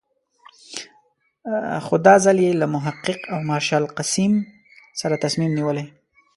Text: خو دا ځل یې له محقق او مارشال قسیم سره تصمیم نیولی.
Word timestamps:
خو 1.85 1.95
دا 2.07 2.15
ځل 2.25 2.37
یې 2.45 2.51
له 2.61 2.67
محقق 2.75 3.19
او 3.33 3.37
مارشال 3.49 3.83
قسیم 3.97 4.33
سره 4.99 5.21
تصمیم 5.23 5.51
نیولی. 5.57 5.85